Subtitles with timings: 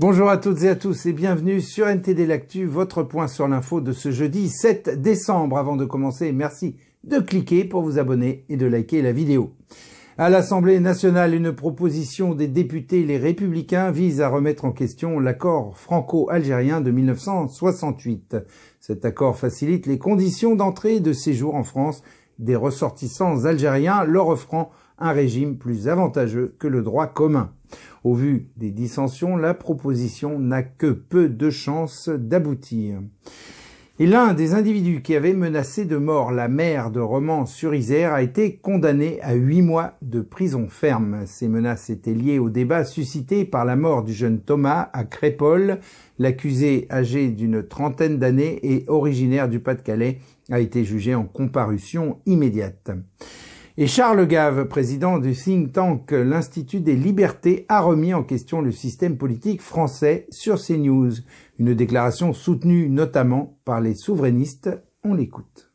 [0.00, 3.82] Bonjour à toutes et à tous et bienvenue sur NTD L'Actu, votre point sur l'info
[3.82, 5.58] de ce jeudi 7 décembre.
[5.58, 9.52] Avant de commencer, merci de cliquer pour vous abonner et de liker la vidéo.
[10.16, 15.76] À l'Assemblée nationale, une proposition des députés les républicains vise à remettre en question l'accord
[15.76, 18.38] franco-algérien de 1968.
[18.80, 22.02] Cet accord facilite les conditions d'entrée et de séjour en France
[22.38, 27.52] des ressortissants algériens, leur offrant un régime plus avantageux que le droit commun.
[28.04, 33.00] Au vu des dissensions, la proposition n'a que peu de chances d'aboutir.
[33.98, 38.56] Et l'un des individus qui avait menacé de mort la mère de Romans-sur-Isère a été
[38.56, 41.26] condamné à huit mois de prison ferme.
[41.26, 45.80] Ces menaces étaient liées au débat suscité par la mort du jeune Thomas à Crépole.
[46.18, 52.92] L'accusé, âgé d'une trentaine d'années et originaire du Pas-de-Calais, a été jugé en comparution immédiate.
[53.82, 58.72] Et Charles Gave, président du think tank l'Institut des libertés, a remis en question le
[58.72, 61.12] système politique français sur CNews.
[61.58, 64.68] Une déclaration soutenue notamment par les souverainistes.
[65.02, 65.72] On l'écoute.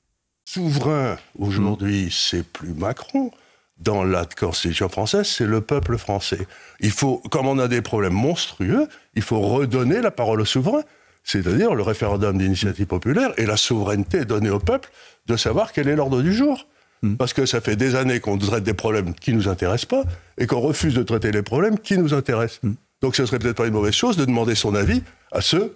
[0.47, 3.31] Souverain, aujourd'hui, c'est plus Macron.
[3.79, 6.45] Dans la Constitution française, c'est le peuple français.
[6.81, 10.83] Il faut, comme on a des problèmes monstrueux, il faut redonner la parole au souverain,
[11.23, 14.91] c'est-à-dire le référendum d'initiative populaire et la souveraineté donnée au peuple
[15.25, 16.67] de savoir quel est l'ordre du jour.
[17.01, 17.15] Hmm.
[17.15, 20.03] Parce que ça fait des années qu'on traite des problèmes qui ne nous intéressent pas
[20.37, 22.59] et qu'on refuse de traiter les problèmes qui nous intéressent.
[22.63, 22.73] Hmm.
[23.01, 25.75] Donc ce serait peut-être pas une mauvaise chose de demander son avis à ceux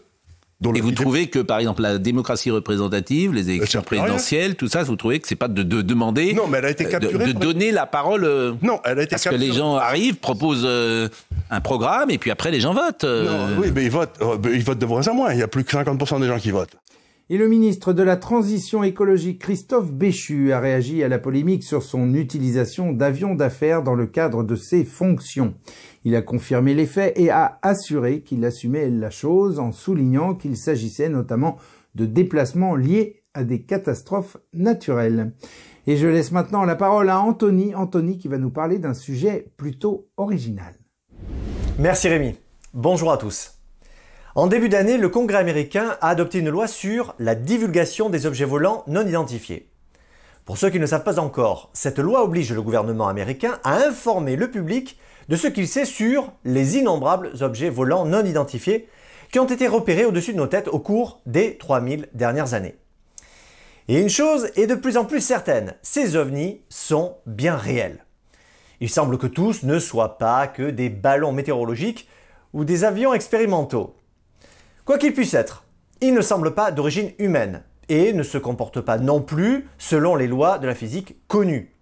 [0.61, 4.83] dont Et vous trouvez que, par exemple, la démocratie représentative, les élections présidentielles, tout ça,
[4.83, 7.71] vous trouvez que c'est pas de, demander, non, mais elle a été euh, de, donner
[7.71, 11.07] la parole, euh, non, elle a été parce que les gens arrivent, proposent euh,
[11.49, 13.05] un programme, et puis après les gens votent.
[13.57, 14.19] oui, mais ils votent,
[14.51, 15.33] ils votent de moins en moins.
[15.33, 16.75] Il y a plus que 50% des gens qui votent.
[17.31, 21.83] Et le ministre de la Transition écologique Christophe Béchu a réagi à la polémique sur
[21.83, 25.53] son utilisation d'avions d'affaires dans le cadre de ses fonctions.
[26.05, 30.57] Il a confirmé les faits et a assuré qu'il assumait la chose en soulignant qu'il
[30.57, 31.57] s'agissait notamment
[31.93, 35.31] de déplacements liés à des catastrophes naturelles.
[35.85, 39.51] Et je laisse maintenant la parole à Anthony, Anthony qui va nous parler d'un sujet
[39.55, 40.73] plutôt original.
[41.77, 42.33] Merci Rémi.
[42.73, 43.58] Bonjour à tous.
[44.35, 48.45] En début d'année, le Congrès américain a adopté une loi sur la divulgation des objets
[48.45, 49.69] volants non identifiés.
[50.45, 54.35] Pour ceux qui ne savent pas encore, cette loi oblige le gouvernement américain à informer
[54.35, 58.87] le public de ce qu'il sait sur les innombrables objets volants non identifiés
[59.31, 62.75] qui ont été repérés au-dessus de nos têtes au cours des 3000 dernières années.
[63.87, 68.05] Et une chose est de plus en plus certaine, ces ovnis sont bien réels.
[68.79, 72.07] Il semble que tous ne soient pas que des ballons météorologiques
[72.53, 73.98] ou des avions expérimentaux.
[74.89, 75.65] Quoi qu'il puisse être,
[76.01, 80.25] il ne semble pas d'origine humaine et ne se comporte pas non plus selon les
[80.25, 81.75] lois de la physique connues.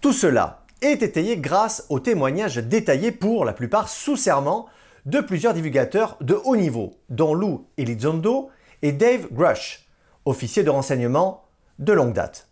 [0.00, 4.64] Tout cela est étayé grâce aux témoignages détaillés pour la plupart sous serment
[5.04, 8.48] de plusieurs divulgateurs de haut niveau, dont Lou Elizondo
[8.80, 9.86] et Dave Grush,
[10.24, 11.44] officiers de renseignement
[11.80, 12.48] de longue date.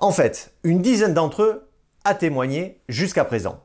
[0.00, 1.68] En fait, une dizaine d'entre eux
[2.02, 3.62] a témoigné jusqu'à présent.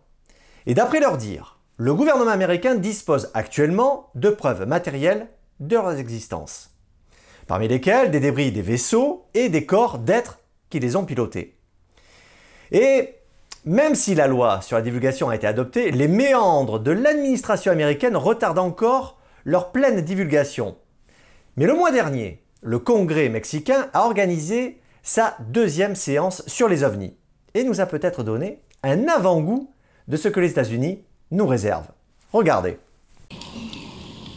[0.68, 5.28] Et d'après leur dire, le gouvernement américain dispose actuellement de preuves matérielles
[5.60, 6.72] de leur existence,
[7.46, 10.40] parmi lesquelles des débris des vaisseaux et des corps d'êtres
[10.72, 11.56] qui les ont pilotés.
[12.72, 13.14] Et
[13.64, 18.18] même si la loi sur la divulgation a été adoptée, les méandres de l'administration américaine
[18.18, 20.78] retardent encore leur pleine divulgation.
[21.58, 27.16] Mais le mois dernier, le Congrès mexicain a organisé sa deuxième séance sur les ovnis
[27.54, 29.72] et nous a peut-être donné un avant-goût
[30.08, 31.88] de ce que les États-Unis nous réserve.
[32.32, 32.78] Regardez.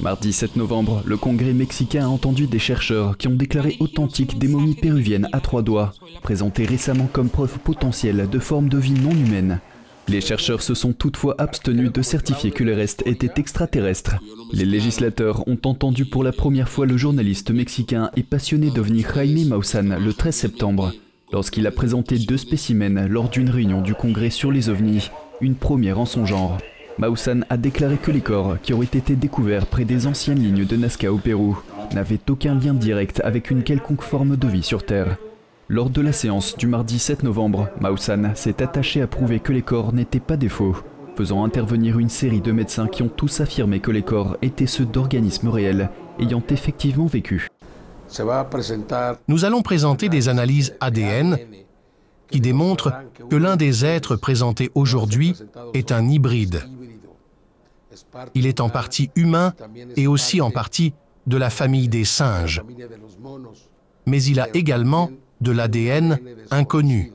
[0.01, 4.49] Mardi 7 novembre, le Congrès mexicain a entendu des chercheurs qui ont déclaré authentiques des
[4.49, 5.93] momies péruviennes à trois doigts,
[6.23, 9.61] présentées récemment comme preuve potentielle de formes de vie non humaines.
[10.09, 14.17] Les chercheurs se sont toutefois abstenus de certifier que les restes étaient extraterrestres.
[14.53, 19.49] Les législateurs ont entendu pour la première fois le journaliste mexicain et passionné d'OVNI Jaime
[19.49, 20.93] Maussan le 13 septembre,
[21.31, 25.11] lorsqu'il a présenté deux spécimens lors d'une réunion du Congrès sur les ovnis,
[25.43, 26.59] une première en son genre.
[27.01, 30.77] Maussan a déclaré que les corps qui auraient été découverts près des anciennes lignes de
[30.77, 31.59] Nazca au Pérou
[31.95, 35.17] n'avaient aucun lien direct avec une quelconque forme de vie sur Terre.
[35.71, 39.63] Lors de la séance du mardi 7 novembre, Maussan s'est attaché à prouver que les
[39.63, 40.77] corps n'étaient pas des faux,
[41.17, 44.85] faisant intervenir une série de médecins qui ont tous affirmé que les corps étaient ceux
[44.85, 45.89] d'organismes réels
[46.19, 47.49] ayant effectivement vécu.
[49.27, 51.39] Nous allons présenter des analyses ADN
[52.31, 52.93] qui démontrent
[53.31, 55.35] que l'un des êtres présentés aujourd'hui
[55.73, 56.61] est un hybride
[58.35, 59.55] il est en partie humain
[59.97, 60.95] et aussi en partie
[61.27, 62.63] de la famille des singes.
[64.07, 65.11] Mais il a également
[65.41, 66.19] de l'ADN
[66.51, 67.13] inconnu.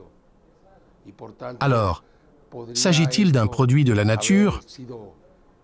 [1.59, 2.03] Alors,
[2.73, 4.61] s'agit-il d'un produit de la nature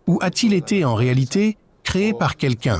[0.07, 2.79] Ou a-t-il été en réalité créé par quelqu'un?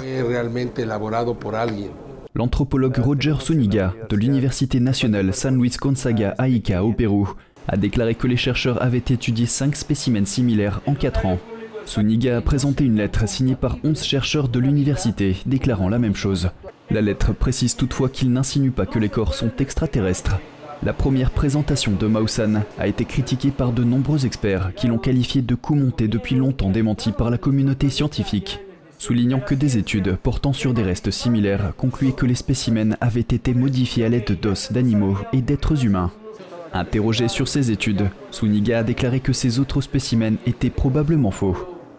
[2.34, 6.48] L'anthropologue Roger Suniga de l'Université nationale San Luis Gonzaga à
[6.84, 7.34] au Pérou
[7.68, 11.40] a déclaré que les chercheurs avaient étudié cinq spécimens similaires en 4 ans.
[11.86, 16.50] Suniga a présenté une lettre signée par 11 chercheurs de l'université déclarant la même chose.
[16.90, 20.38] La lettre précise toutefois qu'il n'insinue pas que les corps sont extraterrestres.
[20.84, 25.42] La première présentation de Maussan a été critiquée par de nombreux experts qui l'ont qualifié
[25.42, 28.60] de coup monté depuis longtemps démenti par la communauté scientifique,
[28.98, 33.54] soulignant que des études portant sur des restes similaires concluaient que les spécimens avaient été
[33.54, 36.12] modifiés à l'aide d'os d'animaux et d'êtres humains.
[36.74, 41.58] Interrogé sur ces études, Suniga a déclaré que ces autres spécimens étaient probablement faux,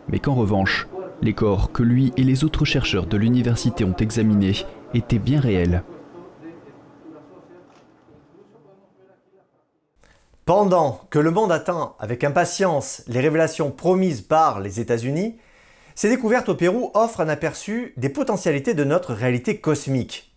[0.09, 0.89] mais qu'en revanche,
[1.21, 4.65] les corps que lui et les autres chercheurs de l'université ont examinés
[4.95, 5.83] étaient bien réels.
[10.47, 15.37] Pendant que le monde attend avec impatience les révélations promises par les États-Unis,
[15.95, 20.35] ces découvertes au Pérou offrent un aperçu des potentialités de notre réalité cosmique.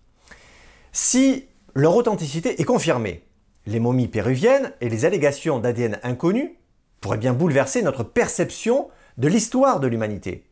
[0.91, 3.23] Si leur authenticité est confirmée,
[3.65, 6.57] les momies péruviennes et les allégations d'ADN inconnues
[7.01, 10.45] pourraient bien bouleverser notre perception de l'histoire de l'humanité.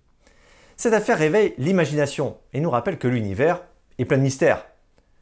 [0.77, 3.63] Cette affaire réveille l'imagination et nous rappelle que l'univers
[4.00, 4.65] est plein de mystères.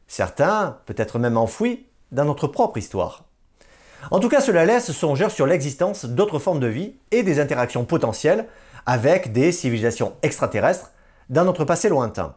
[0.06, 3.24] Certains, peut-être même enfouis, dans notre propre histoire.
[4.10, 7.84] En tout cas, cela laisse songer sur l'existence d'autres formes de vie et des interactions
[7.84, 8.46] potentielles
[8.84, 10.90] avec des civilisations extraterrestres
[11.30, 12.34] dans notre passé lointain.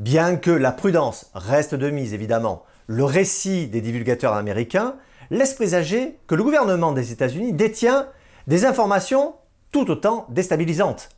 [0.00, 4.96] Bien que la prudence reste de mise évidemment, le récit des divulgateurs américains
[5.30, 8.08] laisse présager que le gouvernement des États-Unis détient
[8.46, 9.34] des informations
[9.72, 11.08] tout autant déstabilisantes.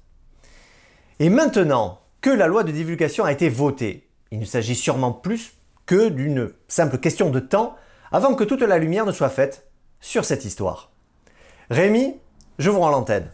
[1.18, 5.54] Et maintenant que la loi de divulgation a été votée, il ne s'agit sûrement plus
[5.86, 7.76] que d'une simple question de temps
[8.12, 9.68] avant que toute la lumière ne soit faite
[10.00, 10.90] sur cette histoire.
[11.70, 12.16] Rémi,
[12.58, 13.30] je vous rends l'antenne.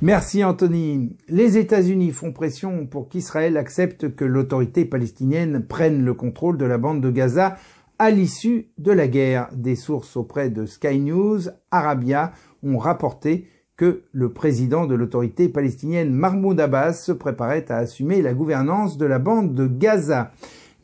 [0.00, 1.16] Merci Anthony.
[1.28, 6.78] Les États-Unis font pression pour qu'Israël accepte que l'autorité palestinienne prenne le contrôle de la
[6.78, 7.56] bande de Gaza
[7.98, 9.48] à l'issue de la guerre.
[9.52, 11.40] Des sources auprès de Sky News
[11.72, 12.30] Arabia
[12.62, 18.34] ont rapporté que le président de l'autorité palestinienne Mahmoud Abbas se préparait à assumer la
[18.34, 20.30] gouvernance de la bande de Gaza.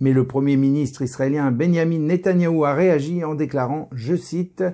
[0.00, 4.64] Mais le premier ministre israélien Benjamin Netanyahu a réagi en déclarant, je cite,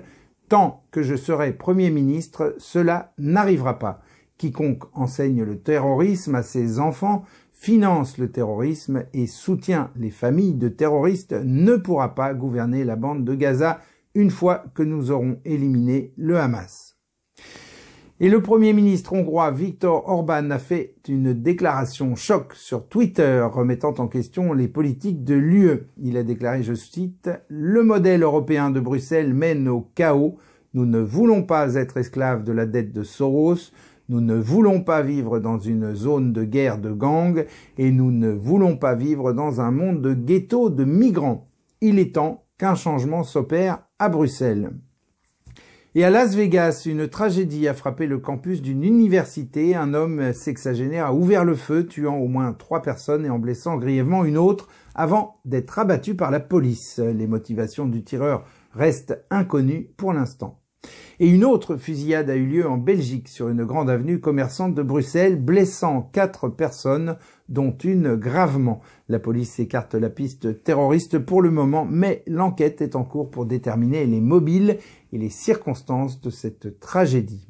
[0.49, 4.01] Tant que je serai premier ministre, cela n'arrivera pas.
[4.41, 10.67] Quiconque enseigne le terrorisme à ses enfants, finance le terrorisme et soutient les familles de
[10.67, 13.81] terroristes ne pourra pas gouverner la bande de Gaza
[14.15, 16.97] une fois que nous aurons éliminé le Hamas.
[18.19, 23.93] Et le Premier ministre hongrois Viktor Orban a fait une déclaration choc sur Twitter remettant
[23.99, 25.87] en question les politiques de l'UE.
[26.01, 30.39] Il a déclaré, je cite, Le modèle européen de Bruxelles mène au chaos.
[30.73, 33.71] Nous ne voulons pas être esclaves de la dette de Soros.
[34.11, 37.45] Nous ne voulons pas vivre dans une zone de guerre de gangs
[37.77, 41.47] et nous ne voulons pas vivre dans un monde de ghettos de migrants.
[41.79, 44.71] Il est temps qu'un changement s'opère à Bruxelles.
[45.95, 49.77] Et à Las Vegas, une tragédie a frappé le campus d'une université.
[49.77, 53.77] Un homme sexagénaire a ouvert le feu, tuant au moins trois personnes et en blessant
[53.77, 56.99] grièvement une autre avant d'être abattu par la police.
[56.99, 58.43] Les motivations du tireur
[58.73, 60.60] restent inconnues pour l'instant.
[61.19, 64.81] Et une autre fusillade a eu lieu en Belgique sur une grande avenue commerçante de
[64.81, 67.15] Bruxelles, blessant quatre personnes,
[67.47, 68.81] dont une gravement.
[69.07, 73.45] La police écarte la piste terroriste pour le moment, mais l'enquête est en cours pour
[73.45, 74.79] déterminer les mobiles
[75.13, 77.47] et les circonstances de cette tragédie.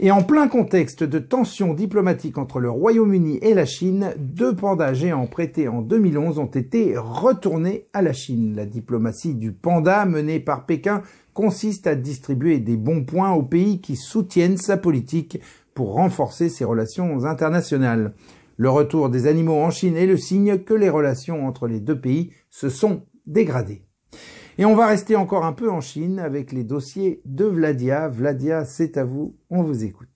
[0.00, 4.92] Et en plein contexte de tensions diplomatiques entre le Royaume-Uni et la Chine, deux pandas
[4.92, 8.56] géants prêtés en 2011 ont été retournés à la Chine.
[8.56, 13.80] La diplomatie du panda menée par Pékin consiste à distribuer des bons points aux pays
[13.80, 15.40] qui soutiennent sa politique
[15.74, 18.14] pour renforcer ses relations internationales.
[18.56, 22.00] Le retour des animaux en Chine est le signe que les relations entre les deux
[22.00, 23.82] pays se sont dégradées.
[24.56, 28.08] Et on va rester encore un peu en Chine avec les dossiers de Vladia.
[28.08, 30.13] Vladia, c'est à vous, on vous écoute.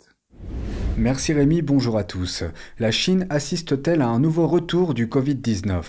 [0.98, 2.42] Merci Rémi, bonjour à tous.
[2.80, 5.80] La Chine assiste-t-elle à un nouveau retour du Covid-19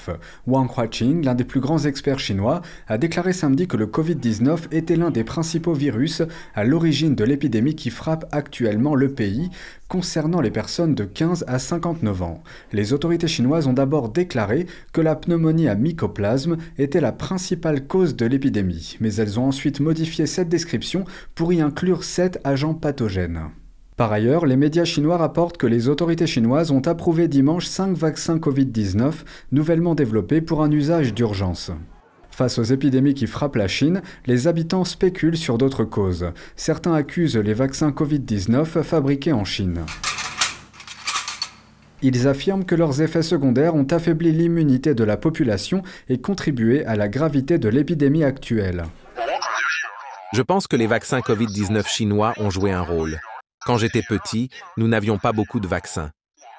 [0.46, 4.96] Wang Huaqing, l'un des plus grands experts chinois, a déclaré samedi que le Covid-19 était
[4.96, 6.22] l'un des principaux virus
[6.54, 9.50] à l'origine de l'épidémie qui frappe actuellement le pays,
[9.88, 12.44] concernant les personnes de 15 à 59 ans.
[12.72, 18.16] Les autorités chinoises ont d'abord déclaré que la pneumonie à mycoplasme était la principale cause
[18.16, 23.50] de l'épidémie, mais elles ont ensuite modifié cette description pour y inclure sept agents pathogènes.
[24.00, 28.38] Par ailleurs, les médias chinois rapportent que les autorités chinoises ont approuvé dimanche 5 vaccins
[28.38, 29.12] Covid-19
[29.51, 31.70] nouvellement développés pour un usage d'urgence.
[32.32, 36.32] Face aux épidémies qui frappent la Chine, les habitants spéculent sur d'autres causes.
[36.56, 39.82] Certains accusent les vaccins Covid-19 fabriqués en Chine.
[42.01, 46.96] Ils affirment que leurs effets secondaires ont affaibli l'immunité de la population et contribué à
[46.96, 48.86] la gravité de l'épidémie actuelle.
[50.32, 53.20] Je pense que les vaccins Covid-19 chinois ont joué un rôle.
[53.70, 56.10] Quand j'étais petit, nous n'avions pas beaucoup de vaccins.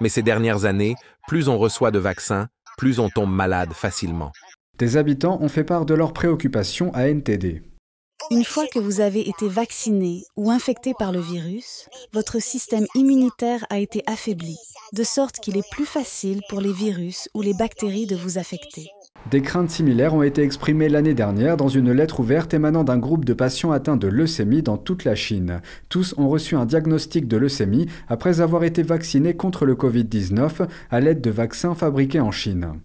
[0.00, 0.94] Mais ces dernières années,
[1.26, 2.46] plus on reçoit de vaccins,
[2.78, 4.30] plus on tombe malade facilement.
[4.78, 7.62] Des habitants ont fait part de leurs préoccupations à NTD.
[8.30, 13.66] Une fois que vous avez été vacciné ou infecté par le virus, votre système immunitaire
[13.70, 14.56] a été affaibli,
[14.92, 18.88] de sorte qu'il est plus facile pour les virus ou les bactéries de vous affecter.
[19.30, 23.24] Des craintes similaires ont été exprimées l'année dernière dans une lettre ouverte émanant d'un groupe
[23.24, 25.60] de patients atteints de leucémie dans toute la Chine.
[25.88, 31.00] Tous ont reçu un diagnostic de leucémie après avoir été vaccinés contre le Covid-19 à
[31.00, 32.80] l'aide de vaccins fabriqués en Chine.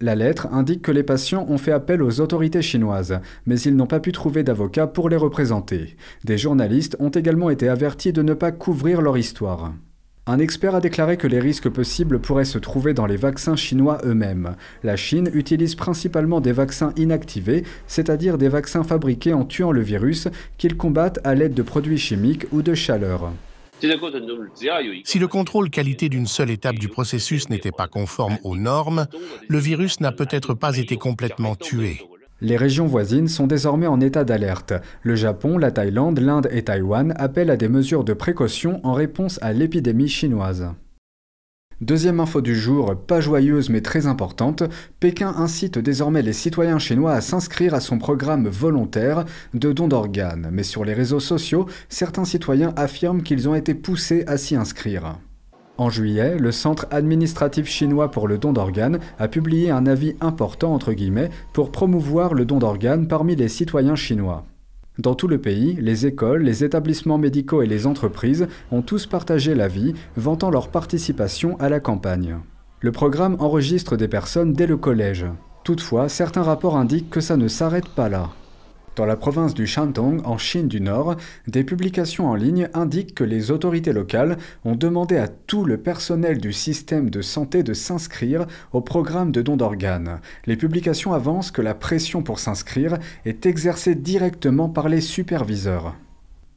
[0.00, 3.86] La lettre indique que les patients ont fait appel aux autorités chinoises, mais ils n'ont
[3.86, 5.96] pas pu trouver d'avocat pour les représenter.
[6.24, 9.74] Des journalistes ont également été avertis de ne pas couvrir leur histoire.
[10.30, 13.98] Un expert a déclaré que les risques possibles pourraient se trouver dans les vaccins chinois
[14.04, 14.54] eux-mêmes.
[14.84, 20.28] La Chine utilise principalement des vaccins inactivés, c'est-à-dire des vaccins fabriqués en tuant le virus
[20.56, 23.32] qu'ils combattent à l'aide de produits chimiques ou de chaleur.
[25.02, 29.08] Si le contrôle qualité d'une seule étape du processus n'était pas conforme aux normes,
[29.48, 32.06] le virus n'a peut-être pas été complètement tué.
[32.40, 34.72] Les régions voisines sont désormais en état d'alerte.
[35.02, 39.38] Le Japon, la Thaïlande, l'Inde et Taïwan appellent à des mesures de précaution en réponse
[39.42, 40.68] à l'épidémie chinoise.
[41.80, 44.62] Deuxième info du jour, pas joyeuse mais très importante,
[45.00, 50.50] Pékin incite désormais les citoyens chinois à s'inscrire à son programme volontaire de don d'organes,
[50.52, 55.16] mais sur les réseaux sociaux, certains citoyens affirment qu'ils ont été poussés à s'y inscrire.
[55.80, 60.78] En juillet, le Centre administratif chinois pour le don d'organes a publié un avis important
[61.54, 64.44] pour promouvoir le don d'organes parmi les citoyens chinois.
[64.98, 69.54] Dans tout le pays, les écoles, les établissements médicaux et les entreprises ont tous partagé
[69.54, 72.36] l'avis, vantant leur participation à la campagne.
[72.80, 75.24] Le programme enregistre des personnes dès le collège.
[75.64, 78.28] Toutefois, certains rapports indiquent que ça ne s'arrête pas là.
[79.00, 81.16] Dans la province du Shandong, en Chine du Nord,
[81.46, 86.36] des publications en ligne indiquent que les autorités locales ont demandé à tout le personnel
[86.36, 90.20] du système de santé de s'inscrire au programme de don d'organes.
[90.44, 95.94] Les publications avancent que la pression pour s'inscrire est exercée directement par les superviseurs.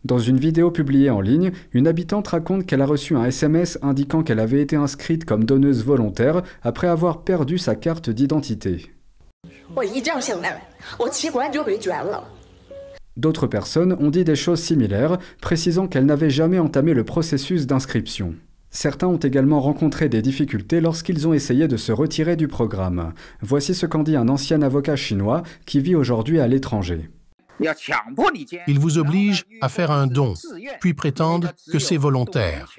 [0.03, 4.21] Dans une vidéo publiée en ligne, une habitante raconte qu'elle a reçu un SMS indiquant
[4.21, 8.92] qu'elle avait été inscrite comme donneuse volontaire après avoir perdu sa carte d'identité.
[13.15, 18.36] D'autres personnes ont dit des choses similaires, précisant qu'elles n'avaient jamais entamé le processus d'inscription.
[18.70, 23.13] Certains ont également rencontré des difficultés lorsqu'ils ont essayé de se retirer du programme.
[23.42, 27.10] Voici ce qu'en dit un ancien avocat chinois qui vit aujourd'hui à l'étranger.
[28.68, 30.34] Ils vous obligent à faire un don,
[30.82, 32.72] puis prétendent que c'est volontaire.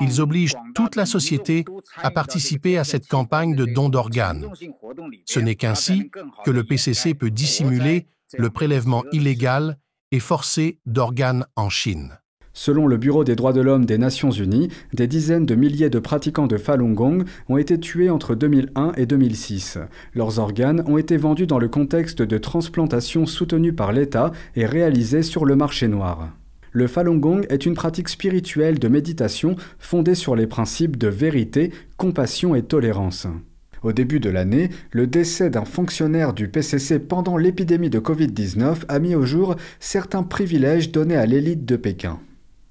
[0.00, 1.64] Ils obligent toute la société
[1.96, 4.46] à participer à cette campagne de don d'organes.
[5.24, 6.10] Ce n'est qu'ainsi
[6.44, 8.06] que le PCC peut dissimuler
[8.36, 9.78] le prélèvement illégal
[10.12, 12.18] et forcé d'organes en Chine.
[12.52, 16.00] Selon le Bureau des droits de l'homme des Nations Unies, des dizaines de milliers de
[16.00, 19.78] pratiquants de Falun Gong ont été tués entre 2001 et 2006.
[20.14, 25.22] Leurs organes ont été vendus dans le contexte de transplantation soutenue par l'État et réalisée
[25.22, 26.30] sur le marché noir.
[26.72, 31.72] Le Falun Gong est une pratique spirituelle de méditation fondée sur les principes de vérité,
[31.96, 33.26] compassion et tolérance.
[33.82, 38.98] Au début de l'année, le décès d'un fonctionnaire du PCC pendant l'épidémie de Covid-19 a
[38.98, 42.18] mis au jour certains privilèges donnés à l'élite de Pékin.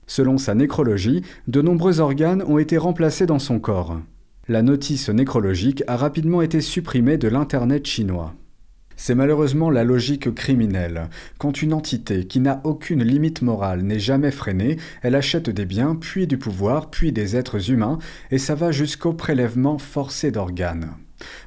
[0.06, 4.00] Selon sa nécrologie, de nombreux organes ont été remplacés dans son corps.
[4.48, 8.34] La notice nécrologique a rapidement été supprimée de l'Internet chinois.
[9.02, 11.08] C'est malheureusement la logique criminelle.
[11.38, 15.96] Quand une entité qui n'a aucune limite morale n'est jamais freinée, elle achète des biens,
[15.96, 17.98] puis du pouvoir, puis des êtres humains,
[18.30, 20.90] et ça va jusqu'au prélèvement forcé d'organes.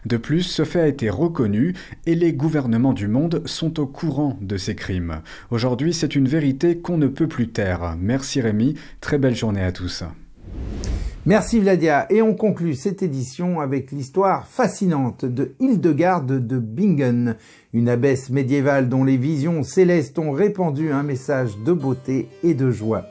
[0.06, 1.74] De plus, ce fait a été reconnu
[2.06, 5.20] et les gouvernements du monde sont au courant de ces crimes.
[5.50, 7.96] Aujourd'hui, c'est une vérité qu'on ne peut plus taire.
[8.00, 10.04] Merci Rémi, très belle journée à tous.
[11.24, 12.06] Merci Vladia.
[12.10, 17.36] Et on conclut cette édition avec l'histoire fascinante de Hildegarde de Bingen,
[17.72, 22.72] une abbesse médiévale dont les visions célestes ont répandu un message de beauté et de
[22.72, 23.06] joie.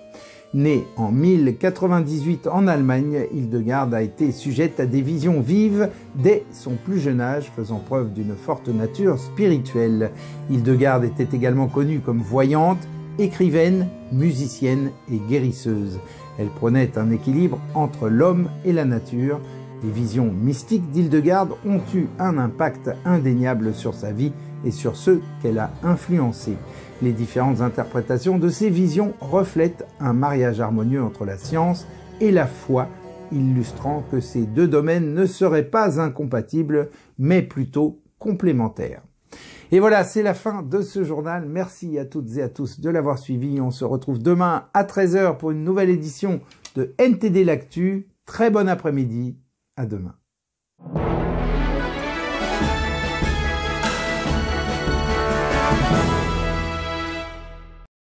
[0.53, 6.71] Née en 1098 en Allemagne, Hildegarde a été sujette à des visions vives dès son
[6.75, 10.11] plus jeune âge, faisant preuve d'une forte nature spirituelle.
[10.49, 12.85] Hildegarde était également connue comme voyante,
[13.19, 15.99] écrivaine, musicienne et guérisseuse.
[16.39, 19.39] Elle prenait un équilibre entre l'homme et la nature.
[19.83, 24.31] Les visions mystiques d'Hildegarde ont eu un impact indéniable sur sa vie
[24.65, 26.57] et sur ceux qu'elle a influencés.
[27.01, 31.87] Les différentes interprétations de ces visions reflètent un mariage harmonieux entre la science
[32.19, 32.87] et la foi,
[33.31, 39.01] illustrant que ces deux domaines ne seraient pas incompatibles, mais plutôt complémentaires.
[39.73, 41.45] Et voilà, c'est la fin de ce journal.
[41.47, 43.61] Merci à toutes et à tous de l'avoir suivi.
[43.61, 46.41] On se retrouve demain à 13h pour une nouvelle édition
[46.75, 48.09] de NTD L'Actu.
[48.25, 49.37] Très bon après-midi.
[49.77, 50.15] À demain.